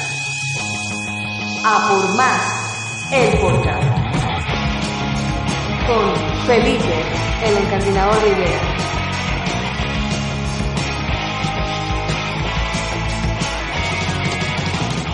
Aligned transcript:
A 1.65 1.89
por 1.89 2.15
Más, 2.15 3.11
el 3.11 3.39
podcast. 3.39 3.87
Con 5.85 6.15
Felipe, 6.47 7.05
el 7.43 7.57
encandinador 7.57 8.19
de 8.23 8.29
ideas. 8.29 8.76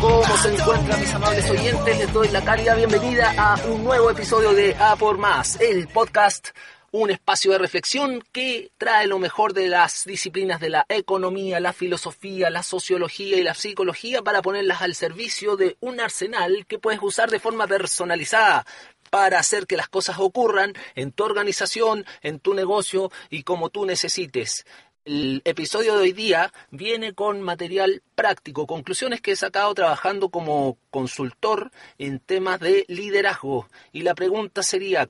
¿Cómo 0.03 0.37
se 0.37 0.53
encuentran 0.53 0.99
mis 0.99 1.13
amables 1.13 1.49
oyentes? 1.49 1.97
Les 1.97 2.11
doy 2.11 2.27
la 2.27 2.43
cálida 2.43 2.75
bienvenida 2.75 3.33
a 3.37 3.55
un 3.67 3.85
nuevo 3.85 4.11
episodio 4.11 4.51
de 4.51 4.75
A 4.75 4.97
por 4.97 5.17
Más, 5.17 5.61
el 5.61 5.87
podcast, 5.87 6.49
un 6.91 7.09
espacio 7.09 7.53
de 7.53 7.57
reflexión 7.57 8.21
que 8.33 8.69
trae 8.77 9.07
lo 9.07 9.17
mejor 9.17 9.53
de 9.53 9.69
las 9.69 10.03
disciplinas 10.03 10.59
de 10.59 10.71
la 10.71 10.85
economía, 10.89 11.61
la 11.61 11.71
filosofía, 11.71 12.49
la 12.49 12.63
sociología 12.63 13.37
y 13.37 13.43
la 13.43 13.53
psicología 13.53 14.21
para 14.21 14.41
ponerlas 14.41 14.81
al 14.81 14.93
servicio 14.93 15.55
de 15.55 15.77
un 15.79 16.01
arsenal 16.01 16.65
que 16.67 16.79
puedes 16.79 16.99
usar 17.01 17.31
de 17.31 17.39
forma 17.39 17.65
personalizada 17.65 18.65
para 19.09 19.39
hacer 19.39 19.67
que 19.67 19.77
las 19.77 19.87
cosas 19.87 20.17
ocurran 20.19 20.73
en 20.95 21.13
tu 21.13 21.23
organización, 21.23 22.03
en 22.23 22.39
tu 22.39 22.53
negocio 22.53 23.09
y 23.29 23.43
como 23.43 23.69
tú 23.69 23.85
necesites. 23.85 24.65
El 25.05 25.41
episodio 25.43 25.95
de 25.95 26.03
hoy 26.03 26.13
día 26.13 26.53
viene 26.71 27.13
con 27.13 27.41
material 27.41 28.01
práctico, 28.15 28.65
conclusiones 28.65 29.19
que 29.19 29.33
he 29.33 29.35
sacado 29.35 29.73
trabajando 29.73 30.29
como 30.29 30.77
consultor 30.91 31.71
en 31.97 32.19
temas 32.19 32.61
de 32.61 32.85
liderazgo. 32.87 33.67
Y 33.91 34.03
la 34.03 34.15
pregunta 34.15 34.63
sería, 34.63 35.09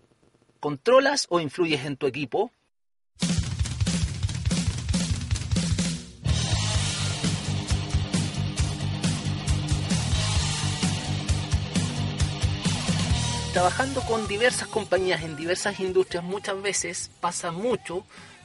¿controlas 0.60 1.28
o 1.30 1.40
influyes 1.40 1.86
en 1.86 1.98
tu 1.98 2.08
equipo? 2.08 2.52
Trabajando 13.54 14.02
con 14.02 14.28
diversas 14.28 14.68
compañías 14.70 15.22
en 15.22 15.36
diversas 15.36 15.80
industrias 15.80 16.24
muchas 16.24 16.60
veces 16.60 17.12
pasa 17.20 17.52
mucho 17.52 18.04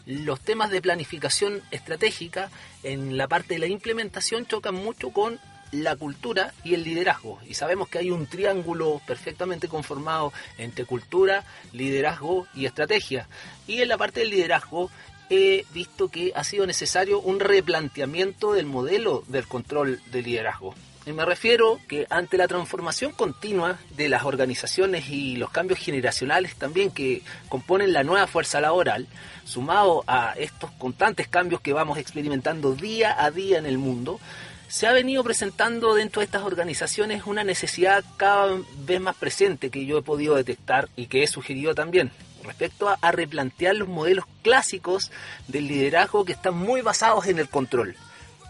los 0.08 0.40
temas 0.40 0.70
de 0.70 0.80
planificación 0.80 1.62
estratégica 1.70 2.50
en 2.82 3.18
la 3.18 3.28
parte 3.28 3.54
de 3.54 3.60
la 3.60 3.66
implementación 3.66 4.46
chocan 4.46 4.74
mucho 4.74 5.10
con 5.10 5.38
la 5.70 5.96
cultura 5.96 6.54
y 6.64 6.72
el 6.72 6.82
liderazgo. 6.82 7.38
Y 7.46 7.52
sabemos 7.52 7.90
que 7.90 7.98
hay 7.98 8.10
un 8.10 8.26
triángulo 8.26 9.02
perfectamente 9.06 9.68
conformado 9.68 10.32
entre 10.56 10.86
cultura, 10.86 11.44
liderazgo 11.74 12.46
y 12.54 12.64
estrategia. 12.64 13.28
Y 13.66 13.82
en 13.82 13.88
la 13.88 13.98
parte 13.98 14.20
del 14.20 14.30
liderazgo 14.30 14.90
he 15.28 15.66
visto 15.74 16.08
que 16.08 16.32
ha 16.34 16.42
sido 16.42 16.66
necesario 16.66 17.20
un 17.20 17.38
replanteamiento 17.38 18.54
del 18.54 18.64
modelo 18.64 19.24
del 19.28 19.46
control 19.46 20.00
de 20.10 20.22
liderazgo. 20.22 20.74
Y 21.08 21.12
me 21.14 21.24
refiero 21.24 21.80
que 21.88 22.06
ante 22.10 22.36
la 22.36 22.46
transformación 22.46 23.12
continua 23.12 23.78
de 23.96 24.10
las 24.10 24.24
organizaciones 24.24 25.08
y 25.08 25.36
los 25.36 25.48
cambios 25.48 25.80
generacionales 25.80 26.54
también 26.56 26.90
que 26.90 27.22
componen 27.48 27.94
la 27.94 28.04
nueva 28.04 28.26
fuerza 28.26 28.60
laboral, 28.60 29.06
sumado 29.44 30.04
a 30.06 30.34
estos 30.36 30.70
constantes 30.72 31.26
cambios 31.26 31.62
que 31.62 31.72
vamos 31.72 31.96
experimentando 31.96 32.74
día 32.74 33.16
a 33.24 33.30
día 33.30 33.56
en 33.56 33.64
el 33.64 33.78
mundo, 33.78 34.20
se 34.68 34.86
ha 34.86 34.92
venido 34.92 35.24
presentando 35.24 35.94
dentro 35.94 36.20
de 36.20 36.26
estas 36.26 36.42
organizaciones 36.42 37.22
una 37.24 37.42
necesidad 37.42 38.04
cada 38.18 38.58
vez 38.80 39.00
más 39.00 39.16
presente 39.16 39.70
que 39.70 39.86
yo 39.86 39.96
he 39.96 40.02
podido 40.02 40.34
detectar 40.34 40.90
y 40.94 41.06
que 41.06 41.22
he 41.22 41.26
sugerido 41.26 41.74
también 41.74 42.12
respecto 42.44 42.86
a, 42.86 42.98
a 43.00 43.12
replantear 43.12 43.74
los 43.76 43.88
modelos 43.88 44.26
clásicos 44.42 45.10
del 45.46 45.68
liderazgo 45.68 46.26
que 46.26 46.32
están 46.32 46.54
muy 46.54 46.82
basados 46.82 47.28
en 47.28 47.38
el 47.38 47.48
control. 47.48 47.96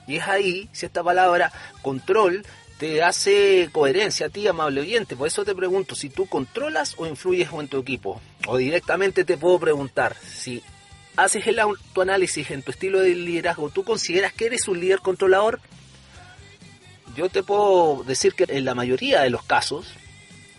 Y 0.09 0.17
es 0.17 0.27
ahí, 0.27 0.69
si 0.73 0.87
esta 0.87 1.05
palabra 1.05 1.53
control 1.83 2.45
te 2.79 3.03
hace 3.03 3.69
coherencia 3.73 4.27
a 4.27 4.31
ti, 4.31 4.47
amable 4.47 4.81
oyente. 4.81 5.17
Por 5.17 5.27
eso 5.29 5.45
te 5.45 5.55
pregunto 5.55 5.95
si 5.95 6.09
tú 6.09 6.27
controlas 6.27 6.95
o 6.97 7.07
influyes 7.07 7.51
en 7.53 7.69
tu 7.69 7.79
equipo. 7.79 8.21
O 8.47 8.57
directamente 8.57 9.25
te 9.25 9.37
puedo 9.37 9.59
preguntar 9.59 10.17
si 10.17 10.63
haces 11.17 11.47
el 11.49 11.59
autoanálisis 11.59 12.51
en 12.51 12.63
tu 12.63 12.71
estilo 12.71 13.01
de 13.01 13.15
liderazgo, 13.15 13.71
¿tú 13.71 13.85
consideras 13.85 14.33
que 14.33 14.47
eres 14.47 14.69
un 14.69 14.81
líder 14.81 15.01
controlador? 15.01 15.61
Yo 17.17 17.29
te 17.29 17.43
puedo 17.43 18.05
decir 18.05 18.35
que 18.35 18.47
en 18.49 18.65
la 18.65 18.77
mayoría 18.77 19.23
de 19.23 19.31
los 19.31 19.43
casos, 19.43 19.89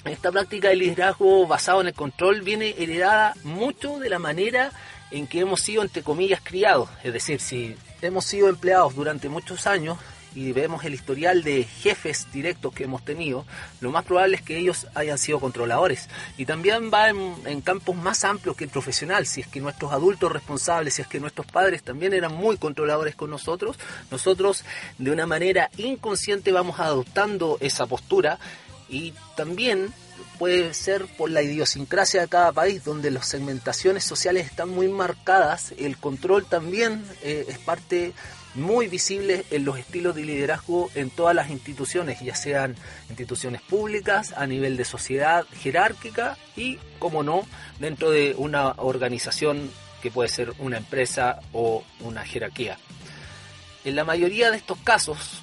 esta 0.03 0.31
práctica 0.31 0.67
de 0.67 0.75
liderazgo 0.75 1.47
basado 1.47 1.79
en 1.79 1.87
el 1.87 1.93
control 1.93 2.41
viene 2.41 2.75
heredada 2.77 3.33
mucho 3.43 3.99
de 3.99 4.09
la 4.09 4.19
manera 4.19 4.71
en 5.11 5.25
que 5.25 5.39
hemos 5.39 5.61
sido, 5.61 5.81
entre 5.81 6.03
comillas, 6.03 6.41
criados. 6.43 6.89
Es 7.03 7.13
decir, 7.13 7.39
si 7.39 7.75
hemos 8.01 8.25
sido 8.25 8.49
empleados 8.49 8.95
durante 8.95 9.29
muchos 9.29 9.67
años 9.67 9.97
y 10.35 10.51
vemos 10.51 10.83
el 10.85 10.93
historial 10.93 11.43
de 11.43 11.63
jefes 11.63 12.27
directos 12.31 12.73
que 12.73 12.83
hemos 12.83 13.03
tenido, 13.03 13.45
lo 13.81 13.91
más 13.91 14.05
probable 14.05 14.35
es 14.35 14.41
que 14.41 14.57
ellos 14.57 14.87
hayan 14.93 15.17
sido 15.17 15.39
controladores. 15.39 16.07
Y 16.37 16.45
también 16.45 16.91
va 16.93 17.09
en, 17.09 17.61
campos 17.61 17.95
más 17.95 18.23
amplios 18.23 18.55
que 18.55 18.65
el 18.65 18.69
profesional. 18.69 19.25
Si 19.25 19.41
es 19.41 19.47
que 19.47 19.59
nuestros 19.59 19.91
adultos 19.91 20.31
responsables, 20.31 20.93
si 20.93 21.01
es 21.01 21.07
que 21.07 21.19
nuestros 21.19 21.47
padres 21.47 21.83
también 21.83 22.13
eran 22.13 22.33
muy 22.33 22.57
controladores 22.57 23.15
con 23.15 23.29
nosotros, 23.29 23.77
nosotros 24.11 24.63
de 24.97 25.11
una 25.11 25.25
manera 25.25 25.69
inconsciente 25.77 26.51
vamos 26.51 26.79
adoptando 26.79 27.57
esa 27.59 27.87
postura 27.87 28.39
y 28.87 29.13
también 29.35 29.93
puede 30.39 30.73
ser 30.73 31.05
por 31.17 31.29
la 31.29 31.43
idiosincrasia 31.43 32.21
de 32.21 32.29
cada 32.29 32.53
país, 32.53 32.85
donde 32.85 33.11
las 33.11 33.27
segmentaciones 33.27 34.05
sociales 34.05 34.47
están 34.47 34.69
muy 34.69 34.87
marcadas, 34.87 35.73
el 35.77 35.97
control 35.97 36.45
también 36.45 37.03
eh, 37.21 37.45
es 37.47 37.59
parte 37.59 38.13
muy 38.55 38.87
visible 38.87 39.45
en 39.51 39.65
los 39.65 39.77
estilos 39.77 40.15
de 40.15 40.23
liderazgo 40.23 40.89
en 40.95 41.09
todas 41.09 41.35
las 41.35 41.49
instituciones, 41.49 42.21
ya 42.21 42.35
sean 42.35 42.75
instituciones 43.09 43.61
públicas, 43.61 44.33
a 44.35 44.47
nivel 44.47 44.77
de 44.77 44.85
sociedad 44.85 45.45
jerárquica 45.61 46.37
y, 46.55 46.79
como 46.97 47.21
no, 47.21 47.45
dentro 47.79 48.09
de 48.09 48.33
una 48.37 48.71
organización 48.77 49.69
que 50.01 50.09
puede 50.09 50.29
ser 50.29 50.53
una 50.59 50.77
empresa 50.77 51.41
o 51.51 51.83
una 51.99 52.25
jerarquía. 52.25 52.77
En 53.83 53.95
la 53.95 54.05
mayoría 54.05 54.51
de 54.51 54.57
estos 54.57 54.77
casos, 54.79 55.41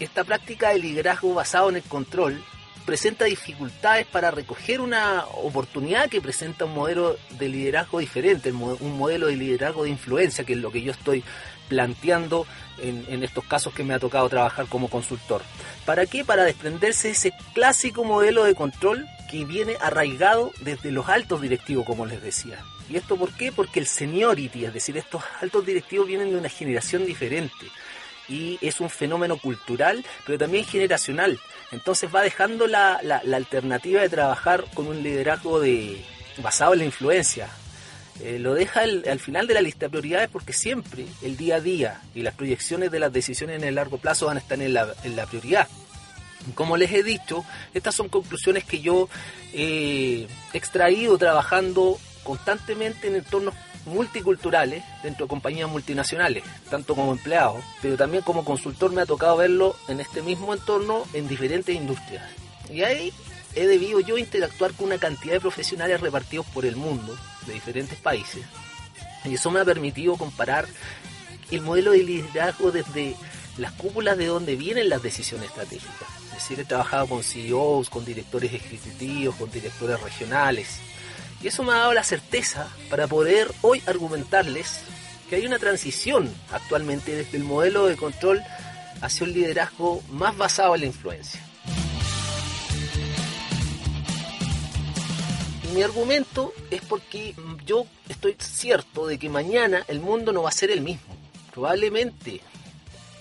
esta 0.00 0.24
práctica 0.24 0.70
de 0.70 0.78
liderazgo 0.78 1.34
basado 1.34 1.68
en 1.68 1.76
el 1.76 1.82
control 1.82 2.42
presenta 2.86 3.24
dificultades 3.24 4.06
para 4.06 4.30
recoger 4.30 4.80
una 4.80 5.26
oportunidad 5.42 6.08
que 6.08 6.22
presenta 6.22 6.64
un 6.64 6.74
modelo 6.74 7.16
de 7.38 7.48
liderazgo 7.48 7.98
diferente, 7.98 8.52
un 8.52 8.96
modelo 8.96 9.26
de 9.26 9.36
liderazgo 9.36 9.84
de 9.84 9.90
influencia, 9.90 10.44
que 10.44 10.54
es 10.54 10.60
lo 10.60 10.70
que 10.70 10.82
yo 10.82 10.92
estoy 10.92 11.22
planteando 11.68 12.46
en, 12.78 13.22
estos 13.24 13.44
casos 13.44 13.74
que 13.74 13.82
me 13.82 13.92
ha 13.92 13.98
tocado 13.98 14.28
trabajar 14.28 14.66
como 14.66 14.88
consultor. 14.88 15.42
¿Para 15.84 16.06
qué? 16.06 16.24
Para 16.24 16.44
desprenderse 16.44 17.08
de 17.08 17.14
ese 17.14 17.32
clásico 17.52 18.04
modelo 18.04 18.44
de 18.44 18.54
control 18.54 19.06
que 19.28 19.44
viene 19.44 19.76
arraigado 19.80 20.52
desde 20.60 20.92
los 20.92 21.08
altos 21.08 21.42
directivos, 21.42 21.84
como 21.84 22.06
les 22.06 22.22
decía. 22.22 22.62
¿Y 22.88 22.96
esto 22.96 23.16
por 23.16 23.32
qué? 23.32 23.50
Porque 23.50 23.80
el 23.80 23.86
seniority, 23.86 24.64
es 24.64 24.72
decir, 24.72 24.96
estos 24.96 25.22
altos 25.40 25.66
directivos 25.66 26.06
vienen 26.06 26.30
de 26.30 26.36
una 26.36 26.48
generación 26.48 27.04
diferente 27.04 27.66
y 28.28 28.58
es 28.60 28.80
un 28.80 28.90
fenómeno 28.90 29.38
cultural, 29.38 30.04
pero 30.24 30.38
también 30.38 30.64
generacional. 30.64 31.38
Entonces 31.72 32.10
va 32.14 32.22
dejando 32.22 32.66
la, 32.66 33.00
la, 33.02 33.36
alternativa 33.36 34.00
de 34.00 34.08
trabajar 34.08 34.64
con 34.74 34.86
un 34.86 35.02
liderazgo 35.02 35.60
de, 35.60 36.02
basado 36.42 36.72
en 36.72 36.80
la 36.80 36.84
influencia. 36.84 37.48
Eh, 38.20 38.38
lo 38.38 38.54
deja 38.54 38.80
al 38.80 39.20
final 39.20 39.46
de 39.46 39.54
la 39.54 39.60
lista 39.60 39.86
de 39.86 39.90
prioridades 39.90 40.30
porque 40.30 40.54
siempre 40.54 41.04
el 41.20 41.36
día 41.36 41.56
a 41.56 41.60
día 41.60 42.00
y 42.14 42.22
las 42.22 42.34
proyecciones 42.34 42.90
de 42.90 42.98
las 42.98 43.12
decisiones 43.12 43.56
en 43.56 43.64
el 43.68 43.74
largo 43.74 43.98
plazo 43.98 44.26
van 44.26 44.38
a 44.38 44.40
estar 44.40 44.60
en 44.60 44.72
la, 44.72 44.94
en 45.04 45.16
la 45.16 45.26
prioridad. 45.26 45.68
Como 46.54 46.76
les 46.76 46.92
he 46.92 47.02
dicho, 47.02 47.44
estas 47.74 47.94
son 47.94 48.08
conclusiones 48.08 48.64
que 48.64 48.80
yo 48.80 49.08
he 49.52 50.26
extraído 50.52 51.18
trabajando 51.18 51.98
constantemente 52.22 53.08
en 53.08 53.16
entornos 53.16 53.54
multiculturales 53.86 54.84
dentro 55.02 55.26
de 55.26 55.30
compañías 55.30 55.70
multinacionales, 55.70 56.44
tanto 56.70 56.94
como 56.94 57.12
empleado, 57.12 57.62
pero 57.80 57.96
también 57.96 58.22
como 58.22 58.44
consultor 58.44 58.92
me 58.92 59.02
ha 59.02 59.06
tocado 59.06 59.36
verlo 59.36 59.76
en 59.88 60.00
este 60.00 60.22
mismo 60.22 60.52
entorno 60.52 61.04
en 61.12 61.28
diferentes 61.28 61.74
industrias. 61.74 62.24
Y 62.70 62.82
ahí 62.82 63.12
he 63.54 63.66
debido 63.66 64.00
yo 64.00 64.18
interactuar 64.18 64.72
con 64.72 64.86
una 64.86 64.98
cantidad 64.98 65.34
de 65.34 65.40
profesionales 65.40 66.00
repartidos 66.00 66.46
por 66.46 66.66
el 66.66 66.76
mundo, 66.76 67.16
de 67.46 67.54
diferentes 67.54 67.98
países, 67.98 68.44
y 69.24 69.34
eso 69.34 69.50
me 69.50 69.60
ha 69.60 69.64
permitido 69.64 70.16
comparar 70.16 70.66
el 71.50 71.60
modelo 71.62 71.92
de 71.92 72.02
liderazgo 72.02 72.70
desde 72.70 73.16
las 73.58 73.72
cúpulas 73.72 74.18
de 74.18 74.26
donde 74.26 74.56
vienen 74.56 74.88
las 74.88 75.02
decisiones 75.02 75.48
estratégicas. 75.48 76.08
Es 76.28 76.34
decir, 76.34 76.60
he 76.60 76.64
trabajado 76.64 77.06
con 77.06 77.22
CEOs, 77.22 77.88
con 77.88 78.04
directores 78.04 78.52
ejecutivos, 78.52 79.34
con 79.36 79.50
directores 79.50 80.00
regionales, 80.00 80.78
y 81.42 81.48
eso 81.48 81.62
me 81.62 81.72
ha 81.72 81.76
dado 81.76 81.92
la 81.92 82.04
certeza 82.04 82.68
para 82.90 83.06
poder 83.06 83.52
hoy 83.62 83.82
argumentarles 83.86 84.80
que 85.28 85.36
hay 85.36 85.46
una 85.46 85.58
transición 85.58 86.32
actualmente 86.52 87.14
desde 87.14 87.36
el 87.36 87.44
modelo 87.44 87.86
de 87.86 87.96
control 87.96 88.42
hacia 89.00 89.26
un 89.26 89.32
liderazgo 89.32 90.02
más 90.10 90.36
basado 90.36 90.74
en 90.74 90.82
la 90.82 90.86
influencia. 90.86 91.46
mi 95.76 95.82
argumento 95.82 96.54
es 96.70 96.80
porque 96.80 97.34
yo 97.66 97.84
estoy 98.08 98.34
cierto 98.38 99.06
de 99.06 99.18
que 99.18 99.28
mañana 99.28 99.84
el 99.88 100.00
mundo 100.00 100.32
no 100.32 100.42
va 100.42 100.48
a 100.48 100.52
ser 100.52 100.70
el 100.70 100.80
mismo. 100.80 101.14
Probablemente 101.52 102.40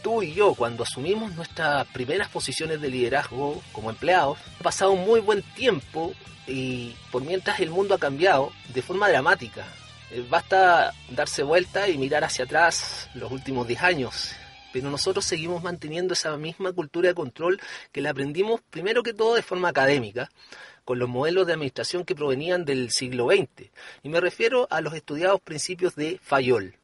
tú 0.06 0.22
y 0.22 0.36
yo, 0.36 0.54
cuando 0.54 0.84
asumimos 0.84 1.34
nuestras 1.34 1.88
primeras 1.88 2.30
posiciones 2.30 2.80
de 2.80 2.92
liderazgo 2.92 3.60
como 3.72 3.90
empleados, 3.90 4.38
ha 4.60 4.64
pasado 4.64 4.92
un 4.92 5.04
muy 5.04 5.20
buen 5.20 5.42
tiempo 5.56 6.14
y 6.46 6.94
por 7.12 7.24
mientras 7.24 7.60
el 7.60 7.72
mundo 7.72 7.96
ha 7.96 7.98
cambiado 7.98 8.52
de 8.72 8.84
forma 8.84 9.10
dramática. 9.10 9.66
Eh, 10.12 10.24
basta 10.30 10.94
darse 11.10 11.42
vuelta 11.42 11.90
y 11.90 11.98
mirar 11.98 12.24
hacia 12.24 12.46
atrás 12.46 13.10
los 13.16 13.32
últimos 13.32 13.68
10 13.68 13.82
años. 13.82 14.36
Pero 14.72 14.92
nosotros 14.92 15.26
seguimos 15.26 15.64
manteniendo 15.64 16.14
esa 16.14 16.38
misma 16.38 16.72
cultura 16.72 17.10
de 17.10 17.16
control 17.16 17.60
que 17.92 18.02
la 18.02 18.12
aprendimos 18.12 18.62
primero 18.70 19.02
que 19.02 19.16
todo 19.16 19.34
de 19.34 19.42
forma 19.42 19.70
académica, 19.70 20.30
con 20.84 21.00
los 21.00 21.10
modelos 21.10 21.48
de 21.48 21.54
administración 21.54 22.06
que 22.06 22.14
provenían 22.14 22.64
del 22.64 22.92
siglo 22.92 23.30
XX. 23.30 23.72
Y 24.04 24.10
me 24.10 24.22
refiero 24.22 24.68
a 24.70 24.82
los 24.82 24.94
estudiados 24.94 25.42
principios 25.42 25.96
de 25.96 26.20
Fayol. 26.22 26.76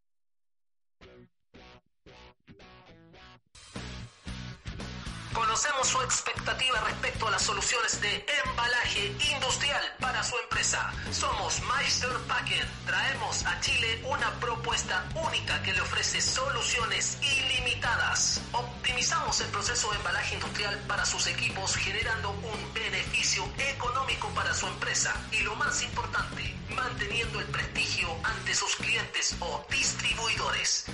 Conocemos 5.62 5.90
su 5.90 6.02
expectativa 6.02 6.80
respecto 6.88 7.28
a 7.28 7.32
las 7.32 7.44
soluciones 7.44 8.02
de 8.02 8.26
embalaje 8.48 9.16
industrial 9.32 9.84
para 10.00 10.24
su 10.24 10.36
empresa. 10.40 10.92
Somos 11.12 11.62
Meister 11.62 12.10
Packen. 12.28 12.68
Traemos 12.88 13.46
a 13.46 13.60
Chile 13.60 14.02
una 14.06 14.32
propuesta 14.40 15.08
única 15.14 15.62
que 15.62 15.74
le 15.74 15.82
ofrece 15.82 16.20
soluciones 16.20 17.20
ilimitadas. 17.22 18.42
Optimizamos 18.54 19.40
el 19.42 19.48
proceso 19.50 19.92
de 19.92 19.98
embalaje 19.98 20.34
industrial 20.34 20.80
para 20.88 21.06
sus 21.06 21.28
equipos 21.28 21.76
generando 21.76 22.32
un 22.32 22.74
beneficio 22.74 23.48
económico 23.60 24.30
para 24.30 24.56
su 24.56 24.66
empresa. 24.66 25.14
Y 25.32 25.42
lo 25.42 25.56
más 25.58 25.84
importante, 25.84 26.56
manteniendo 26.70 27.40
el 27.40 27.46
prestigio 27.46 28.10
ante 28.24 28.56
sus 28.56 28.76
clientes 28.78 29.36
o 29.40 29.64
distribuidores. 29.70 30.86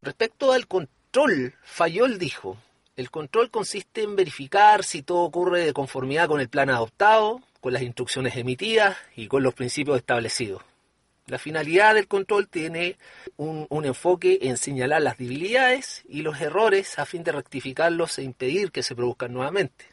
Respecto 0.00 0.52
al 0.52 0.68
control, 0.68 1.56
Fayol 1.64 2.20
dijo, 2.20 2.58
el 2.94 3.10
control 3.10 3.50
consiste 3.50 4.04
en 4.04 4.14
verificar 4.14 4.84
si 4.84 5.02
todo 5.02 5.22
ocurre 5.22 5.64
de 5.64 5.72
conformidad 5.72 6.28
con 6.28 6.40
el 6.40 6.48
plan 6.48 6.70
adoptado, 6.70 7.42
con 7.60 7.72
las 7.72 7.82
instrucciones 7.82 8.36
emitidas 8.36 8.96
y 9.16 9.26
con 9.26 9.42
los 9.42 9.54
principios 9.54 9.96
establecidos. 9.96 10.62
La 11.28 11.38
finalidad 11.38 11.94
del 11.94 12.08
control 12.08 12.48
tiene 12.48 12.96
un, 13.36 13.66
enfoque 13.84 14.38
en 14.42 14.56
señalar 14.56 15.02
las 15.02 15.18
debilidades 15.18 16.02
y 16.08 16.22
los 16.22 16.40
errores 16.40 16.98
a 16.98 17.04
fin 17.04 17.22
de 17.22 17.32
rectificarlos 17.32 18.18
e 18.18 18.22
impedir 18.22 18.72
que 18.72 18.82
se 18.82 18.96
produzcan 18.96 19.34
nuevamente. 19.34 19.84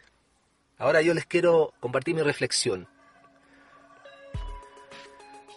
Ahora 0.77 1.01
yo 1.01 1.13
les 1.13 1.25
quiero 1.25 1.73
compartir 1.81 2.15
mi 2.15 2.21
reflexión. 2.21 2.87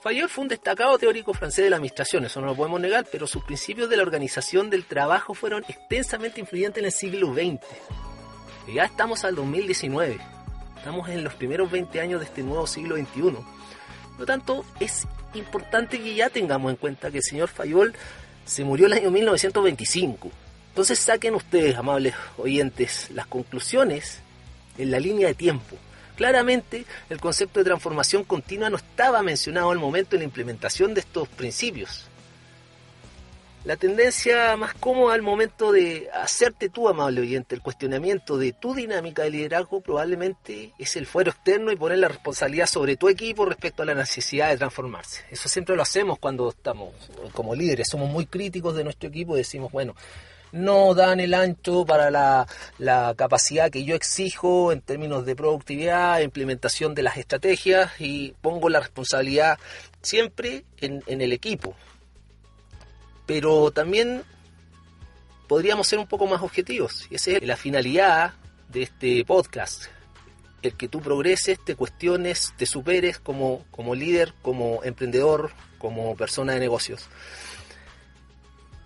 Fayol 0.03 0.29
fue 0.29 0.43
un 0.43 0.49
destacado 0.49 0.99
teórico 0.99 1.33
francés 1.33 1.65
de 1.65 1.71
la 1.71 1.77
administración, 1.77 2.25
eso 2.25 2.41
no 2.41 2.49
lo 2.49 2.57
podemos 2.57 2.81
negar, 2.81 3.07
pero 3.11 3.29
sus 3.29 3.45
principios 3.45 3.89
de 3.89 3.97
la 3.97 4.03
organización 4.03 4.71
del 4.71 4.85
trabajo 4.85 5.35
fueron 5.35 5.65
extensamente 5.69 6.41
influyentes 6.41 6.81
en 6.81 6.87
el 6.87 6.93
siglo 6.93 7.35
XX. 7.35 7.65
Y 8.67 8.75
ya 8.75 8.85
estamos 8.85 9.25
al 9.25 9.37
2019, 9.37 10.19
estamos 10.77 11.09
en 11.09 11.23
los 11.23 11.35
primeros 11.35 11.71
20 11.71 12.01
años 12.01 12.21
de 12.21 12.27
este 12.27 12.43
nuevo 12.43 12.67
siglo 12.67 12.97
XXI. 12.97 13.58
Por 14.19 14.23
lo 14.23 14.27
tanto, 14.27 14.65
es 14.81 15.07
importante 15.35 16.01
que 16.01 16.13
ya 16.13 16.29
tengamos 16.29 16.73
en 16.73 16.77
cuenta 16.77 17.09
que 17.09 17.19
el 17.19 17.23
señor 17.23 17.49
Fayol 17.49 17.95
se 18.45 18.65
murió 18.65 18.87
el 18.87 18.95
año 18.95 19.13
1925. 19.13 20.29
Entonces 20.71 20.99
saquen 20.99 21.37
ustedes, 21.37 21.77
amables 21.77 22.17
oyentes, 22.37 23.13
las 23.15 23.29
conclusiones 23.29 24.19
en 24.77 24.91
la 24.91 24.99
línea 24.99 25.29
de 25.29 25.35
tiempo. 25.35 25.77
Claramente 26.17 26.85
el 27.11 27.21
concepto 27.21 27.61
de 27.61 27.67
transformación 27.67 28.25
continua 28.25 28.69
no 28.71 28.79
estaba 28.79 29.23
mencionado 29.23 29.71
al 29.71 29.79
momento 29.79 30.11
de 30.11 30.19
la 30.19 30.25
implementación 30.25 30.95
de 30.95 31.01
estos 31.03 31.29
principios. 31.29 32.09
La 33.69 33.77
tendencia 33.77 34.57
más 34.57 34.73
cómoda 34.73 35.13
al 35.13 35.21
momento 35.21 35.73
de 35.73 36.09
hacerte 36.15 36.71
tú, 36.71 36.89
amable 36.89 37.21
oyente, 37.21 37.55
el 37.55 37.61
cuestionamiento 37.61 38.39
de 38.39 38.55
tu 38.55 38.75
dinámica 38.75 39.25
de 39.25 39.29
liderazgo 39.29 39.83
probablemente 39.83 40.73
es 40.79 40.97
el 40.97 41.05
fuero 41.05 41.33
externo 41.33 41.71
y 41.71 41.77
poner 41.77 41.99
la 41.99 42.09
responsabilidad 42.09 42.65
sobre 42.65 42.97
tu 42.97 43.11
equipo 43.11 43.45
respecto 43.45 43.83
a 43.83 43.85
la 43.85 43.93
necesidad 43.93 44.49
de 44.49 44.57
transformarse. 44.57 45.23
Eso 45.31 45.51
siempre 45.51 45.77
lo 45.77 45.83
hacemos 45.83 46.19
cuando 46.19 46.49
estamos 46.49 46.95
como 47.35 47.55
líderes, 47.55 47.89
somos 47.91 48.09
muy 48.09 48.25
críticos 48.25 48.75
de 48.75 48.85
nuestro 48.85 49.11
equipo 49.11 49.35
y 49.35 49.41
decimos, 49.41 49.71
bueno, 49.71 49.95
no 50.51 50.95
dan 50.95 51.21
el 51.21 51.35
ancho 51.35 51.85
para 51.85 52.11
la, 52.11 53.15
capacidad 53.19 53.71
que 53.71 53.85
yo 53.85 53.95
exijo 53.95 54.73
en 54.73 54.81
términos 54.81 55.27
de 55.27 55.37
productividad, 55.37 56.21
implementación 56.21 56.95
de 56.95 57.03
las 57.03 57.19
estrategias 57.19 57.91
y 57.99 58.33
pongo 58.41 58.71
la 58.71 58.81
responsabilidad 58.81 59.59
siempre 60.01 60.65
en, 60.81 61.03
en 61.07 61.21
el 61.21 61.35
equipo 61.35 61.77
pero 63.29 63.71
también 63.71 64.25
podríamos 65.49 65.87
ser 65.87 65.99
un 65.99 66.07
poco 66.07 66.27
más 66.27 66.41
objetivos. 66.41 67.07
Y 67.11 67.17
esa 67.17 67.33
es 67.33 67.43
la 67.43 67.59
finalidad 67.59 68.33
de 68.71 68.85
este 68.85 69.23
podcast. 69.27 69.85
El 70.63 70.73
que 70.79 70.89
tú 70.89 71.03
progreses, 71.03 71.63
te 71.63 71.77
cuestiones, 71.77 72.55
te 72.57 72.65
superes 72.65 73.19
como, 73.19 73.67
como 73.71 73.95
líder, 73.95 74.33
como 74.41 74.83
emprendedor, 74.83 75.51
como 75.77 76.17
persona 76.17 76.55
de 76.55 76.61
negocios. 76.61 77.05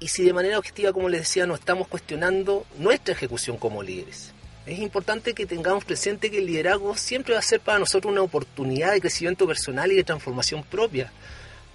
Y 0.00 0.08
si 0.08 0.24
de 0.24 0.32
manera 0.32 0.58
objetiva, 0.58 0.92
como 0.92 1.08
les 1.08 1.20
decía, 1.20 1.46
no 1.46 1.54
estamos 1.54 1.86
cuestionando 1.86 2.66
nuestra 2.78 3.14
ejecución 3.14 3.56
como 3.58 3.80
líderes. 3.80 4.32
Es 4.66 4.80
importante 4.80 5.34
que 5.34 5.46
tengamos 5.46 5.84
presente 5.84 6.32
que 6.32 6.38
el 6.38 6.46
liderazgo 6.46 6.96
siempre 6.96 7.34
va 7.34 7.38
a 7.38 7.44
ser 7.44 7.60
para 7.60 7.78
nosotros 7.78 8.10
una 8.10 8.22
oportunidad 8.22 8.90
de 8.90 9.00
crecimiento 9.00 9.46
personal 9.46 9.92
y 9.92 9.94
de 9.94 10.04
transformación 10.04 10.64
propia 10.64 11.12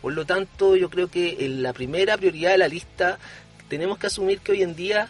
por 0.07 0.13
lo 0.13 0.25
tanto, 0.25 0.77
yo 0.77 0.89
creo 0.89 1.09
que 1.09 1.36
en 1.45 1.62
la 1.62 1.74
primera 1.74 2.15
prioridad 2.15 2.51
de 2.51 2.57
la 2.57 2.69
lista 2.69 3.19
tenemos 3.68 3.98
que 3.98 4.07
asumir 4.07 4.39
que 4.39 4.54
hoy 4.54 4.63
en 4.63 4.74
día 4.74 5.09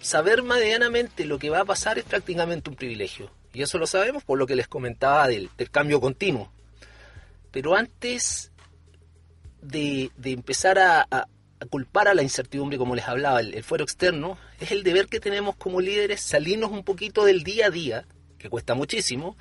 saber 0.00 0.42
medianamente 0.42 1.24
lo 1.24 1.38
que 1.38 1.50
va 1.50 1.60
a 1.60 1.64
pasar 1.64 2.00
es 2.00 2.04
prácticamente 2.04 2.68
un 2.68 2.74
privilegio. 2.74 3.30
Y 3.54 3.62
eso 3.62 3.78
lo 3.78 3.86
sabemos 3.86 4.24
por 4.24 4.40
lo 4.40 4.46
que 4.48 4.56
les 4.56 4.66
comentaba 4.66 5.28
del, 5.28 5.50
cambio 5.70 6.00
continuo. 6.00 6.50
Pero 7.52 7.76
antes 7.76 8.50
de, 9.60 10.10
empezar 10.24 10.80
a, 10.80 11.28
culpar 11.70 12.08
a 12.08 12.14
la 12.14 12.24
incertidumbre, 12.24 12.78
como 12.78 12.96
les 12.96 13.06
hablaba, 13.06 13.38
el, 13.38 13.54
el 13.54 13.62
fuero 13.62 13.84
externo, 13.84 14.36
es 14.58 14.72
el 14.72 14.82
deber 14.82 15.06
que 15.06 15.20
tenemos 15.20 15.54
como 15.54 15.80
líderes 15.80 16.22
salirnos 16.22 16.72
un 16.72 16.82
poquito 16.82 17.24
del 17.24 17.44
día 17.44 17.66
a 17.66 17.70
día, 17.70 18.04
que 18.36 18.50
cuesta 18.50 18.74
muchísimo, 18.74 19.36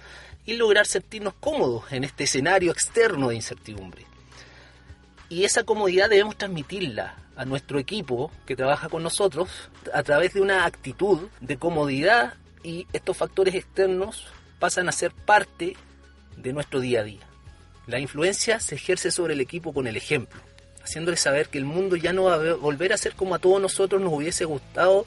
y 0.46 0.54
lograr 0.54 0.86
sentirnos 0.86 1.34
cómodos 1.40 1.92
en 1.92 2.04
este 2.04 2.26
escenario 2.26 2.72
externo 2.72 3.30
de 3.30 3.36
incertidumbre. 3.38 4.11
Y 5.32 5.46
esa 5.46 5.64
comodidad 5.64 6.10
debemos 6.10 6.38
transmitirla 6.38 7.16
a 7.38 7.46
nuestro 7.46 7.80
equipo 7.80 8.30
que 8.46 8.58
trabaja 8.58 8.90
con 8.90 9.02
nosotros 9.02 9.50
a 9.94 10.04
través 10.04 10.34
de 10.34 10.42
una 10.42 10.66
actitud 10.66 11.30
de 11.40 11.56
comodidad 11.56 12.34
y 12.64 12.86
estos 12.92 13.16
factores 13.16 13.56
externos 13.56 14.26
pasan 14.60 14.90
a 14.90 14.92
ser 14.92 15.14
parte 15.14 15.78
de 16.36 16.52
nuestro 16.52 16.82
día 16.82 17.00
a 17.00 17.04
día. 17.04 17.22
La 17.88 18.00
influencia 18.00 18.60
se 18.60 18.76
ejerce 18.76 19.10
sobre 19.10 19.34
el 19.34 19.40
equipo 19.40 19.74
con 19.74 19.88
el 19.88 19.96
ejemplo, 19.96 20.42
haciéndole 20.84 21.16
saber 21.16 21.48
que 21.48 21.60
el 21.60 21.66
mundo 21.66 21.96
ya 21.96 22.12
no 22.12 22.24
va 22.24 22.34
a 22.34 22.54
volver 22.56 22.92
a 22.92 22.98
ser 22.98 23.16
como 23.16 23.34
a 23.34 23.40
todos 23.40 23.62
nosotros 23.62 24.02
nos 24.02 24.12
hubiese 24.12 24.44
gustado 24.44 25.06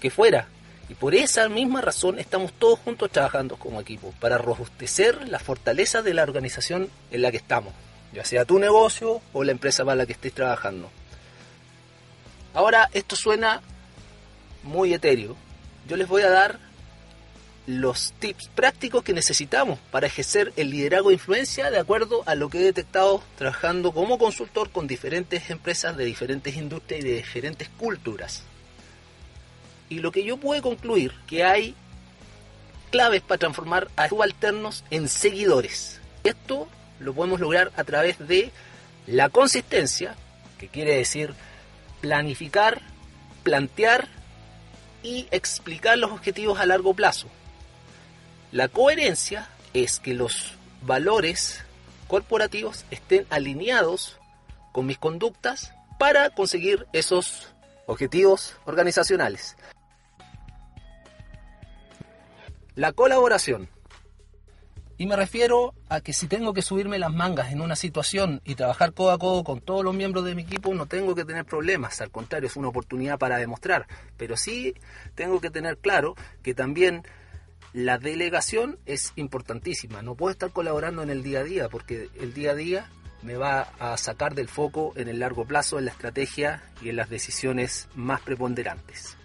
que 0.00 0.10
fuera. 0.10 0.48
Y 0.88 0.94
por 0.94 1.14
esa 1.14 1.48
misma 1.48 1.80
razón 1.80 2.18
estamos 2.18 2.52
todos 2.54 2.80
juntos 2.80 3.08
trabajando 3.08 3.54
como 3.54 3.80
equipo, 3.80 4.12
para 4.18 4.36
robustecer 4.36 5.28
la 5.28 5.38
fortaleza 5.38 6.02
de 6.02 6.12
la 6.12 6.24
organización 6.24 6.90
en 7.12 7.22
la 7.22 7.30
que 7.30 7.36
estamos 7.36 7.72
ya 8.14 8.24
sea 8.24 8.44
tu 8.44 8.58
negocio 8.58 9.20
o 9.32 9.44
la 9.44 9.52
empresa 9.52 9.84
para 9.84 9.96
la 9.96 10.06
que 10.06 10.12
estés 10.12 10.32
trabajando. 10.32 10.90
Ahora, 12.54 12.88
esto 12.92 13.16
suena 13.16 13.60
muy 14.62 14.94
etéreo. 14.94 15.36
Yo 15.88 15.96
les 15.96 16.08
voy 16.08 16.22
a 16.22 16.30
dar 16.30 16.58
los 17.66 18.12
tips 18.18 18.48
prácticos 18.54 19.02
que 19.02 19.14
necesitamos 19.14 19.78
para 19.90 20.06
ejercer 20.06 20.52
el 20.56 20.70
liderazgo 20.70 21.08
de 21.08 21.14
influencia 21.14 21.70
de 21.70 21.78
acuerdo 21.78 22.22
a 22.26 22.34
lo 22.34 22.50
que 22.50 22.58
he 22.58 22.62
detectado 22.62 23.22
trabajando 23.36 23.92
como 23.92 24.18
consultor 24.18 24.70
con 24.70 24.86
diferentes 24.86 25.48
empresas 25.50 25.96
de 25.96 26.04
diferentes 26.04 26.56
industrias 26.56 27.00
y 27.00 27.08
de 27.08 27.16
diferentes 27.16 27.68
culturas. 27.70 28.42
Y 29.88 29.98
lo 30.00 30.12
que 30.12 30.24
yo 30.24 30.36
puedo 30.36 30.60
concluir 30.62 31.12
que 31.26 31.44
hay 31.44 31.74
claves 32.90 33.22
para 33.22 33.38
transformar 33.38 33.88
a 33.96 34.08
subalternos 34.08 34.84
en 34.90 35.08
seguidores. 35.08 36.00
Esto 36.22 36.68
lo 37.00 37.14
podemos 37.14 37.40
lograr 37.40 37.72
a 37.76 37.84
través 37.84 38.18
de 38.18 38.50
la 39.06 39.28
consistencia, 39.28 40.14
que 40.58 40.68
quiere 40.68 40.96
decir 40.96 41.34
planificar, 42.00 42.80
plantear 43.42 44.08
y 45.02 45.26
explicar 45.30 45.98
los 45.98 46.12
objetivos 46.12 46.58
a 46.60 46.66
largo 46.66 46.94
plazo. 46.94 47.28
La 48.52 48.68
coherencia 48.68 49.48
es 49.72 50.00
que 50.00 50.14
los 50.14 50.54
valores 50.82 51.64
corporativos 52.08 52.84
estén 52.90 53.26
alineados 53.30 54.18
con 54.72 54.86
mis 54.86 54.98
conductas 54.98 55.72
para 55.98 56.30
conseguir 56.30 56.86
esos 56.92 57.48
objetivos 57.86 58.56
organizacionales. 58.64 59.56
La 62.74 62.92
colaboración. 62.92 63.68
Y 64.96 65.06
me 65.06 65.16
refiero 65.16 65.74
a 65.88 66.00
que 66.00 66.12
si 66.12 66.28
tengo 66.28 66.54
que 66.54 66.62
subirme 66.62 67.00
las 67.00 67.12
mangas 67.12 67.52
en 67.52 67.60
una 67.60 67.74
situación 67.74 68.40
y 68.44 68.54
trabajar 68.54 68.92
codo 68.92 69.10
a 69.10 69.18
codo 69.18 69.42
con 69.42 69.60
todos 69.60 69.84
los 69.84 69.94
miembros 69.94 70.24
de 70.24 70.36
mi 70.36 70.42
equipo, 70.42 70.72
no 70.72 70.86
tengo 70.86 71.16
que 71.16 71.24
tener 71.24 71.44
problemas, 71.44 72.00
al 72.00 72.10
contrario, 72.10 72.46
es 72.46 72.56
una 72.56 72.68
oportunidad 72.68 73.18
para 73.18 73.38
demostrar. 73.38 73.88
Pero 74.16 74.36
sí 74.36 74.74
tengo 75.16 75.40
que 75.40 75.50
tener 75.50 75.78
claro 75.78 76.14
que 76.42 76.54
también 76.54 77.02
la 77.72 77.98
delegación 77.98 78.78
es 78.86 79.12
importantísima. 79.16 80.00
No 80.00 80.14
puedo 80.14 80.30
estar 80.30 80.52
colaborando 80.52 81.02
en 81.02 81.10
el 81.10 81.24
día 81.24 81.40
a 81.40 81.44
día 81.44 81.68
porque 81.68 82.08
el 82.20 82.32
día 82.32 82.52
a 82.52 82.54
día 82.54 82.90
me 83.22 83.36
va 83.36 83.62
a 83.80 83.96
sacar 83.96 84.36
del 84.36 84.48
foco 84.48 84.92
en 84.94 85.08
el 85.08 85.18
largo 85.18 85.44
plazo, 85.44 85.78
en 85.78 85.86
la 85.86 85.90
estrategia 85.90 86.62
y 86.80 86.90
en 86.90 86.96
las 86.96 87.10
decisiones 87.10 87.88
más 87.96 88.20
preponderantes. 88.20 89.16